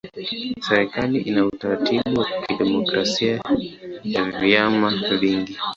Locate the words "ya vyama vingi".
4.03-5.57